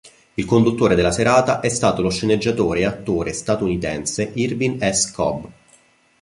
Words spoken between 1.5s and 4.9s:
è stato lo sceneggiatore e attore statunitense Irwin